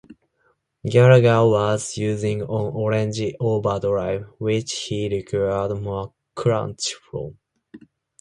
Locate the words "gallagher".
0.89-1.45